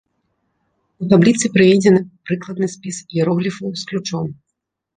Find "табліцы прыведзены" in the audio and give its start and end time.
1.11-2.01